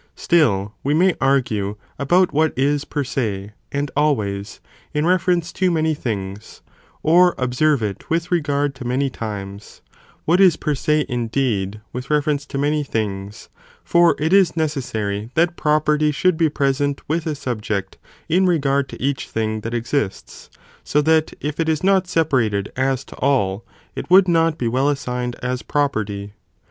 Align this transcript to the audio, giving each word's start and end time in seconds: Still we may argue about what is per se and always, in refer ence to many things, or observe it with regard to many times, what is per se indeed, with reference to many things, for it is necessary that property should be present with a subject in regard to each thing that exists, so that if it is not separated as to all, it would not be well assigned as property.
Still 0.15 0.73
we 0.83 0.95
may 0.95 1.13
argue 1.21 1.77
about 1.99 2.33
what 2.33 2.57
is 2.57 2.85
per 2.85 3.03
se 3.03 3.51
and 3.71 3.91
always, 3.95 4.59
in 4.95 5.05
refer 5.05 5.33
ence 5.33 5.53
to 5.53 5.69
many 5.69 5.93
things, 5.93 6.63
or 7.03 7.35
observe 7.37 7.83
it 7.83 8.09
with 8.09 8.31
regard 8.31 8.73
to 8.73 8.83
many 8.83 9.11
times, 9.11 9.81
what 10.25 10.41
is 10.41 10.55
per 10.55 10.73
se 10.73 11.05
indeed, 11.07 11.81
with 11.93 12.09
reference 12.09 12.47
to 12.47 12.57
many 12.57 12.83
things, 12.83 13.49
for 13.83 14.15
it 14.17 14.33
is 14.33 14.57
necessary 14.57 15.29
that 15.35 15.55
property 15.55 16.09
should 16.11 16.35
be 16.35 16.49
present 16.49 17.07
with 17.07 17.27
a 17.27 17.35
subject 17.35 17.99
in 18.27 18.47
regard 18.47 18.89
to 18.89 18.99
each 18.99 19.29
thing 19.29 19.59
that 19.61 19.75
exists, 19.75 20.49
so 20.83 20.99
that 21.03 21.31
if 21.41 21.59
it 21.59 21.69
is 21.69 21.83
not 21.83 22.07
separated 22.07 22.71
as 22.75 23.03
to 23.03 23.15
all, 23.17 23.63
it 23.95 24.09
would 24.09 24.27
not 24.27 24.57
be 24.57 24.67
well 24.67 24.89
assigned 24.89 25.35
as 25.43 25.61
property. 25.61 26.33